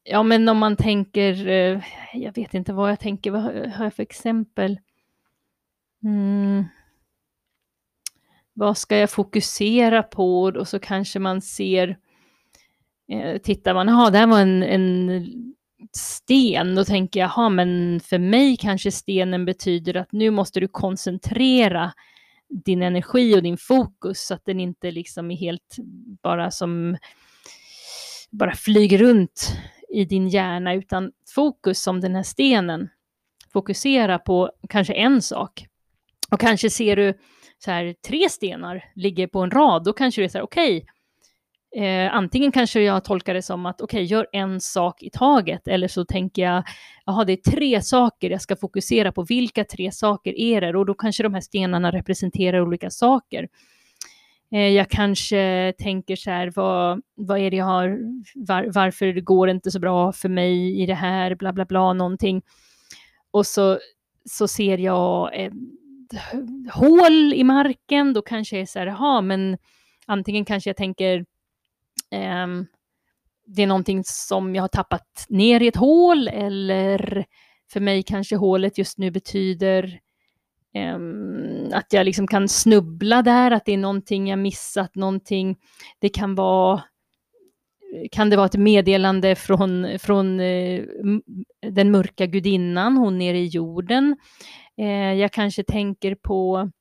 Ja, 0.03 0.23
men 0.23 0.49
om 0.49 0.57
man 0.57 0.75
tänker, 0.75 1.47
eh, 1.47 1.81
jag 2.13 2.35
vet 2.35 2.53
inte 2.53 2.73
vad 2.73 2.91
jag 2.91 2.99
tänker, 2.99 3.31
vad 3.31 3.41
har 3.41 3.83
jag 3.83 3.93
för 3.93 4.03
exempel? 4.03 4.79
Mm. 6.03 6.63
Vad 8.53 8.77
ska 8.77 8.97
jag 8.97 9.09
fokusera 9.09 10.03
på? 10.03 10.43
Och 10.43 10.67
så 10.67 10.79
kanske 10.79 11.19
man 11.19 11.41
ser, 11.41 11.97
eh, 13.07 13.37
tittar 13.37 13.73
man, 13.73 13.87
ja, 13.87 14.09
det 14.09 14.17
här 14.17 14.27
var 14.27 14.39
en, 14.39 14.63
en 14.63 15.55
sten, 15.91 16.75
då 16.75 16.85
tänker 16.85 17.19
jag, 17.19 17.31
ja, 17.35 17.49
men 17.49 17.99
för 17.99 18.17
mig 18.17 18.57
kanske 18.57 18.91
stenen 18.91 19.45
betyder 19.45 19.97
att 19.97 20.11
nu 20.11 20.29
måste 20.29 20.59
du 20.59 20.67
koncentrera 20.67 21.93
din 22.49 22.81
energi 22.81 23.35
och 23.35 23.43
din 23.43 23.57
fokus 23.57 24.25
så 24.25 24.33
att 24.33 24.45
den 24.45 24.59
inte 24.59 24.91
liksom 24.91 25.31
är 25.31 25.35
helt 25.35 25.75
bara 26.23 26.51
som 26.51 26.97
bara 28.29 28.55
flyger 28.55 28.97
runt 28.97 29.57
i 29.89 30.05
din 30.05 30.27
hjärna 30.27 30.73
utan 30.73 31.11
fokus 31.35 31.81
som 31.81 32.01
den 32.01 32.15
här 32.15 32.23
stenen. 32.23 32.89
Fokusera 33.53 34.19
på 34.19 34.51
kanske 34.69 34.93
en 34.93 35.21
sak. 35.21 35.65
Och 36.31 36.39
kanske 36.39 36.69
ser 36.69 36.95
du 36.95 37.13
så 37.57 37.71
här 37.71 37.95
tre 38.07 38.29
stenar 38.29 38.91
ligger 38.95 39.27
på 39.27 39.39
en 39.39 39.51
rad, 39.51 39.83
då 39.83 39.93
kanske 39.93 40.21
du 40.21 40.25
är 40.25 40.29
så 40.29 40.37
här 40.37 40.45
okej, 40.45 40.77
okay, 40.77 40.89
Eh, 41.75 42.15
antingen 42.15 42.51
kanske 42.51 42.81
jag 42.81 43.03
tolkar 43.03 43.33
det 43.33 43.41
som 43.41 43.65
att 43.65 43.81
okej, 43.81 43.97
okay, 43.97 44.05
gör 44.05 44.27
en 44.31 44.61
sak 44.61 45.03
i 45.03 45.09
taget, 45.09 45.67
eller 45.67 45.87
så 45.87 46.05
tänker 46.05 46.41
jag, 46.41 46.63
jaha, 47.05 47.25
det 47.25 47.33
är 47.33 47.51
tre 47.51 47.81
saker 47.81 48.29
jag 48.29 48.41
ska 48.41 48.55
fokusera 48.55 49.11
på. 49.11 49.23
Vilka 49.23 49.63
tre 49.63 49.91
saker 49.91 50.39
är 50.39 50.61
det? 50.61 50.77
Och 50.77 50.85
då 50.85 50.93
kanske 50.93 51.23
de 51.23 51.33
här 51.33 51.41
stenarna 51.41 51.91
representerar 51.91 52.61
olika 52.61 52.89
saker. 52.89 53.47
Eh, 54.51 54.67
jag 54.67 54.89
kanske 54.89 55.73
tänker 55.77 56.15
så 56.15 56.31
här, 56.31 56.51
vad, 56.55 57.01
vad 57.15 57.39
är 57.39 57.51
det 57.51 57.57
jag 57.57 57.65
har, 57.65 57.99
var, 58.35 58.71
varför 58.73 59.21
går 59.21 59.47
det 59.47 59.51
inte 59.51 59.71
så 59.71 59.79
bra 59.79 60.11
för 60.11 60.29
mig 60.29 60.81
i 60.81 60.85
det 60.85 60.93
här, 60.93 61.35
bla 61.35 61.53
bla 61.53 61.65
bla, 61.65 61.93
någonting. 61.93 62.41
och 63.31 63.45
så, 63.45 63.79
så 64.25 64.47
ser 64.47 64.77
jag 64.77 65.39
eh, 65.39 65.45
ett 65.45 66.71
hål 66.73 67.33
i 67.33 67.43
marken, 67.43 68.13
då 68.13 68.21
kanske 68.21 68.55
jag 68.55 68.61
är 68.61 68.65
så 68.65 68.79
här, 68.79 68.87
jaha, 68.87 69.21
men 69.21 69.57
antingen 70.05 70.45
kanske 70.45 70.69
jag 70.69 70.77
tänker 70.77 71.25
eh, 72.11 72.47
det 73.45 73.63
är 73.63 73.67
någonting 73.67 74.03
som 74.03 74.55
jag 74.55 74.63
har 74.63 74.67
tappat 74.67 75.25
ner 75.29 75.61
i 75.61 75.67
ett 75.67 75.75
hål 75.75 76.27
eller 76.27 77.25
för 77.71 77.79
mig 77.79 78.03
kanske 78.03 78.35
hålet 78.35 78.77
just 78.77 78.97
nu 78.97 79.11
betyder 79.11 79.99
um, 80.95 81.69
att 81.73 81.93
jag 81.93 82.05
liksom 82.05 82.27
kan 82.27 82.49
snubbla 82.49 83.21
där, 83.21 83.51
att 83.51 83.65
det 83.65 83.73
är 83.73 83.77
någonting 83.77 84.27
jag 84.27 84.39
missat, 84.39 84.95
någonting. 84.95 85.57
Det 85.99 86.09
kan 86.09 86.35
vara 86.35 86.83
kan 88.11 88.29
det 88.29 88.35
vara 88.35 88.45
ett 88.45 88.57
meddelande 88.57 89.35
från, 89.35 89.99
från 89.99 90.39
eh, 90.39 90.83
den 91.61 91.91
mörka 91.91 92.25
gudinnan, 92.25 92.97
hon 92.97 93.17
nere 93.17 93.37
i 93.37 93.47
jorden. 93.47 94.17
Eh, 94.77 95.13
jag 95.13 95.31
kanske 95.31 95.63
tänker 95.63 96.15
på 96.15 96.71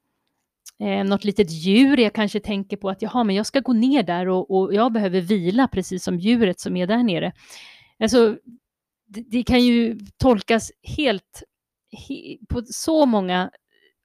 eh, 0.80 1.04
något 1.04 1.24
litet 1.24 1.50
djur, 1.50 2.00
jag 2.00 2.12
kanske 2.12 2.40
tänker 2.40 2.76
på 2.76 2.90
att 2.90 3.02
jaha, 3.02 3.24
men 3.24 3.36
jag 3.36 3.46
ska 3.46 3.60
gå 3.60 3.72
ner 3.72 4.02
där 4.02 4.28
och, 4.28 4.50
och 4.50 4.74
jag 4.74 4.92
behöver 4.92 5.20
vila 5.20 5.68
precis 5.68 6.04
som 6.04 6.18
djuret 6.18 6.60
som 6.60 6.76
är 6.76 6.86
där 6.86 7.02
nere. 7.02 7.32
Alltså, 8.00 8.36
det, 9.06 9.24
det 9.30 9.42
kan 9.42 9.64
ju 9.64 9.98
tolkas 10.18 10.72
helt 10.82 11.42
he, 12.08 12.36
på 12.48 12.62
så 12.66 13.06
många 13.06 13.50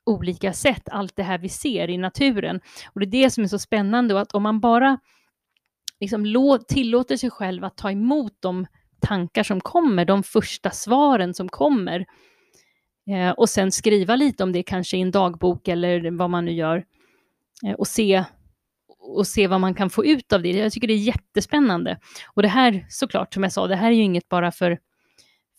olika 0.06 0.54
sätt, 0.54 0.90
allt 0.92 1.16
det 1.16 1.24
här 1.24 1.38
vi 1.38 1.50
ser 1.50 1.90
i 1.90 1.98
naturen. 1.98 2.62
Och 2.94 3.00
det 3.00 3.06
är 3.06 3.24
det 3.24 3.30
som 3.30 3.44
är 3.44 3.48
så 3.48 3.60
spännande 3.60 4.14
och 4.14 4.22
att 4.22 4.34
om 4.34 4.44
man 4.44 4.60
bara 4.60 5.00
liksom 6.00 6.26
tillåter 6.68 7.18
sig 7.18 7.30
själv 7.30 7.64
att 7.64 7.78
ta 7.78 7.92
emot 7.92 8.38
de 8.40 8.66
tankar 9.02 9.44
som 9.44 9.62
kommer, 9.62 10.06
de 10.06 10.24
första 10.24 10.70
svaren 10.72 11.34
som 11.34 11.50
kommer, 11.50 12.00
eh, 12.00 12.06
Eh, 13.08 13.32
och 13.32 13.50
sen 13.50 13.72
skriva 13.72 14.16
lite 14.16 14.44
om 14.44 14.52
det 14.52 14.64
kanske 14.64 14.98
i 14.98 15.02
en 15.02 15.12
dagbok 15.12 15.68
eller 15.68 16.12
vad 16.12 16.30
man 16.30 16.46
nu 16.46 16.52
gör, 16.52 16.86
eh, 17.66 17.74
och 17.74 17.88
se 17.88 18.24
och 19.00 19.28
se 19.28 19.48
vad 19.48 19.62
man 19.62 19.76
kan 19.76 19.90
få 19.90 20.06
ut 20.06 20.34
av 20.34 20.42
det. 20.42 20.50
Jag 20.50 20.72
tycker 20.72 20.88
det 20.88 20.94
är 20.94 20.98
jättespännande. 20.98 22.00
Och 22.34 22.42
det 22.42 22.48
här, 22.48 22.86
såklart, 22.90 23.34
som 23.34 23.44
jag 23.44 23.52
sa, 23.52 23.68
det 23.68 23.76
här 23.76 23.88
är 23.88 23.96
ju 23.96 24.04
inget 24.04 24.30
bara 24.30 24.52
för, 24.52 24.80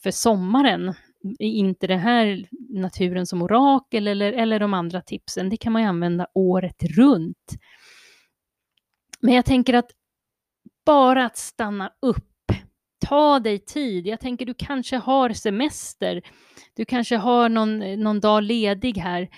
för 0.02 0.10
sommaren, 0.10 0.94
inte 1.38 1.86
det 1.86 1.96
här 1.96 2.46
naturen 2.68 3.26
som 3.26 3.42
orakel 3.42 4.06
eller, 4.06 4.32
eller 4.32 4.60
de 4.60 4.74
andra 4.74 5.00
tipsen, 5.00 5.48
det 5.48 5.56
kan 5.56 5.72
man 5.72 5.82
ju 5.82 5.88
använda 5.88 6.26
året 6.34 6.82
runt. 6.82 7.52
Men 9.20 9.34
jag 9.34 9.44
tänker 9.44 9.74
att 9.74 9.90
bara 10.86 11.26
att 11.26 11.36
stanna 11.36 11.90
upp, 12.02 12.33
ta 13.08 13.40
dig 13.40 13.58
tid. 13.58 14.06
Jag 14.06 14.20
tänker 14.20 14.46
du 14.46 14.54
kanske 14.54 14.96
har 14.96 15.30
semester, 15.30 16.22
du 16.76 16.84
kanske 16.84 17.16
har 17.16 17.48
någon, 17.48 17.82
eh, 17.82 17.98
någon 17.98 18.20
dag 18.20 18.42
ledig 18.42 18.98
här. 18.98 19.28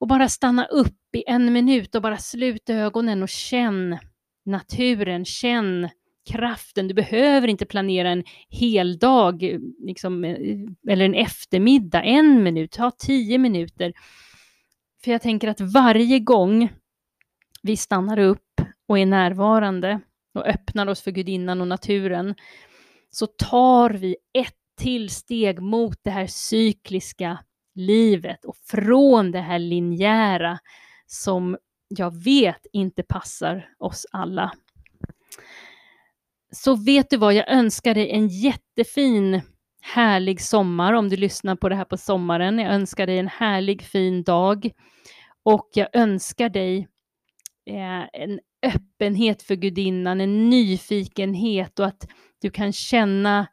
Och 0.00 0.08
bara 0.08 0.28
stanna 0.28 0.64
upp 0.64 1.14
i 1.16 1.24
en 1.26 1.52
minut 1.52 1.94
och 1.94 2.02
bara 2.02 2.16
sluta 2.16 2.74
ögonen 2.74 3.22
och 3.22 3.28
känn 3.28 3.98
naturen, 4.44 5.24
känn 5.24 5.88
kraften. 6.30 6.88
Du 6.88 6.94
behöver 6.94 7.48
inte 7.48 7.66
planera 7.66 8.10
en 8.10 8.24
hel 8.48 8.98
dag 8.98 9.42
eh, 9.42 9.58
liksom, 9.78 10.24
eh, 10.24 10.36
eller 10.88 11.04
en 11.04 11.14
eftermiddag, 11.14 12.02
en 12.02 12.42
minut, 12.42 12.72
ta 12.72 12.90
tio 12.90 13.38
minuter. 13.38 13.92
För 15.04 15.12
jag 15.12 15.22
tänker 15.22 15.48
att 15.48 15.60
varje 15.60 16.18
gång 16.18 16.72
vi 17.62 17.76
stannar 17.76 18.18
upp 18.18 18.60
och 18.88 18.98
är 18.98 19.06
närvarande 19.06 20.00
och 20.34 20.46
öppnar 20.46 20.86
oss 20.86 21.02
för 21.02 21.10
gudinnan 21.10 21.60
och 21.60 21.68
naturen 21.68 22.34
så 23.10 23.26
tar 23.26 23.90
vi 23.90 24.16
ett 24.38 24.54
till 24.76 25.10
steg 25.10 25.62
mot 25.62 25.98
det 26.02 26.10
här 26.10 26.26
cykliska 26.26 27.38
livet 27.74 28.44
och 28.44 28.56
från 28.56 29.30
det 29.30 29.40
här 29.40 29.58
linjära 29.58 30.58
som 31.06 31.56
jag 31.88 32.24
vet 32.24 32.66
inte 32.72 33.02
passar 33.02 33.68
oss 33.78 34.06
alla. 34.12 34.52
Så 36.52 36.74
vet 36.74 37.10
du 37.10 37.16
vad, 37.16 37.34
jag 37.34 37.48
önskar 37.48 37.94
dig 37.94 38.10
en 38.10 38.28
jättefin 38.28 39.40
härlig 39.82 40.40
sommar 40.40 40.92
om 40.92 41.08
du 41.08 41.16
lyssnar 41.16 41.56
på 41.56 41.68
det 41.68 41.74
här 41.74 41.84
på 41.84 41.96
sommaren. 41.96 42.58
Jag 42.58 42.74
önskar 42.74 43.06
dig 43.06 43.18
en 43.18 43.28
härlig 43.28 43.82
fin 43.82 44.22
dag 44.22 44.70
och 45.42 45.68
jag 45.74 45.88
önskar 45.92 46.48
dig 46.48 46.88
eh, 47.66 48.20
en 48.22 48.40
öppenhet 48.62 49.42
för 49.42 49.54
gudinnan, 49.54 50.20
en 50.20 50.50
nyfikenhet 50.50 51.78
och 51.78 51.86
att 51.86 52.08
du 52.40 52.50
kan 52.50 52.72
känna 52.72 53.46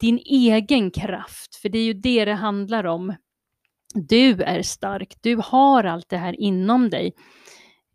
din 0.00 0.18
egen 0.24 0.90
kraft, 0.90 1.54
för 1.54 1.68
det 1.68 1.78
är 1.78 1.84
ju 1.84 1.94
det 1.94 2.24
det 2.24 2.34
handlar 2.34 2.84
om. 2.84 3.14
Du 3.94 4.42
är 4.42 4.62
stark, 4.62 5.14
du 5.20 5.36
har 5.44 5.84
allt 5.84 6.08
det 6.08 6.16
här 6.16 6.40
inom 6.40 6.90
dig. 6.90 7.12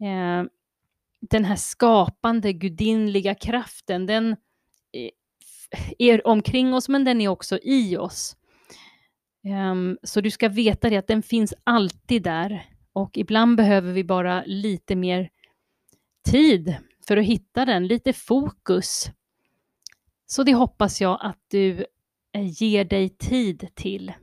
Eh, 0.01 0.45
den 1.29 1.45
här 1.45 1.55
skapande 1.55 2.53
gudinliga 2.53 3.35
kraften, 3.35 4.05
den 4.05 4.31
eh, 4.31 5.09
är 5.97 6.27
omkring 6.27 6.73
oss, 6.73 6.89
men 6.89 7.03
den 7.03 7.21
är 7.21 7.27
också 7.27 7.59
i 7.63 7.97
oss. 7.97 8.35
Um, 9.71 9.97
så 10.03 10.21
du 10.21 10.31
ska 10.31 10.49
veta 10.49 10.89
det 10.89 10.97
att 10.97 11.07
den 11.07 11.21
finns 11.21 11.53
alltid 11.63 12.23
där 12.23 12.65
och 12.93 13.17
ibland 13.17 13.57
behöver 13.57 13.93
vi 13.93 14.03
bara 14.03 14.43
lite 14.45 14.95
mer 14.95 15.29
tid 16.23 16.75
för 17.07 17.17
att 17.17 17.25
hitta 17.25 17.65
den, 17.65 17.87
lite 17.87 18.13
fokus. 18.13 19.09
Så 20.25 20.43
det 20.43 20.53
hoppas 20.53 21.01
jag 21.01 21.17
att 21.21 21.39
du 21.47 21.85
eh, 22.33 22.63
ger 22.63 22.83
dig 22.83 23.09
tid 23.09 23.69
till. 23.75 24.13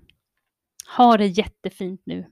Ha 0.97 1.17
det 1.17 1.27
jättefint 1.27 2.03
nu. 2.05 2.27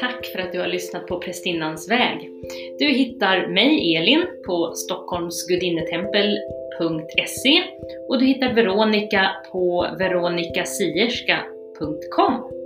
Tack 0.00 0.26
för 0.26 0.38
att 0.38 0.52
du 0.52 0.60
har 0.60 0.68
lyssnat 0.68 1.06
på 1.06 1.20
Prästinnans 1.20 1.90
väg. 1.90 2.30
Du 2.78 2.84
hittar 2.84 3.48
mig, 3.48 3.96
Elin, 3.96 4.26
på 4.46 4.72
Stockholms 4.74 5.46
gudinnetempel 5.46 6.38
stockholmsgudinnetempel.se 6.82 7.62
och 8.08 8.18
du 8.18 8.26
hittar 8.26 8.54
Veronica 8.54 9.30
på 9.52 9.86
veronicasierska.com 9.98 12.61